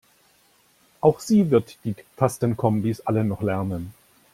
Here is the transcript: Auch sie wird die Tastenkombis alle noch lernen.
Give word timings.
Auch 0.99 1.19
sie 1.19 1.51
wird 1.51 1.77
die 1.85 1.93
Tastenkombis 2.17 3.01
alle 3.01 3.23
noch 3.23 3.43
lernen. 3.43 3.93